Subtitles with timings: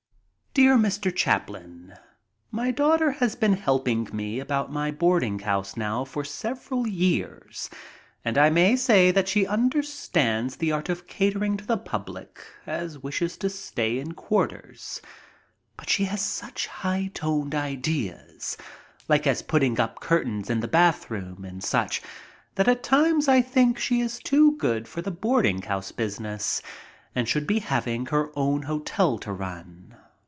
[0.53, 1.15] A MEMORABLE NIGHT IN LONDON 79 Dear Mr.
[1.15, 1.97] Chaplin,—
[2.61, 7.69] My daughter has been helping me about my boarding house now for several years,
[8.25, 12.99] and I may say that she understands the art of catering to the public as
[12.99, 15.01] wishes to stay in quarters.
[15.77, 18.57] But she has such high toned ideas,
[19.07, 22.01] like as putting up curtains in the bathroom and such
[22.55, 26.61] that at times I think she is too good for the boarding house business
[27.15, 29.87] and should be having her own hotel to run.